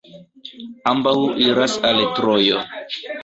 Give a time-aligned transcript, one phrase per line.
[0.91, 1.13] Ambaŭ
[1.49, 2.65] iras al Trojo.